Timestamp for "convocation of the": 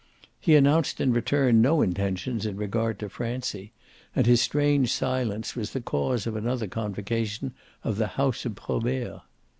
6.65-8.07